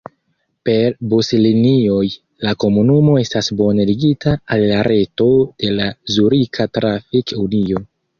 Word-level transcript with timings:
Per 0.67 0.93
buslinioj 1.09 2.05
la 2.47 2.53
komunumo 2.63 3.13
estas 3.23 3.49
bone 3.59 3.85
ligita 3.89 4.33
al 4.55 4.65
la 4.71 4.79
reto 4.89 5.29
de 5.65 5.71
la 5.81 5.91
Zurika 6.15 6.67
Trafik-Unio. 6.79 7.85